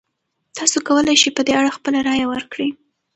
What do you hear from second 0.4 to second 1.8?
تاسو کولی شئ په دې اړه